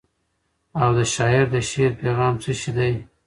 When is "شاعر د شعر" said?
1.13-1.91